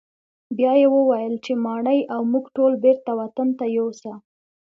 [0.57, 4.13] بیا یې وویل چې ماڼۍ او موږ ټول بیرته وطن ته یوسه.